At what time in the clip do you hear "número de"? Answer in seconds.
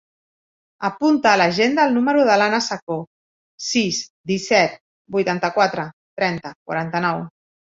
1.97-2.37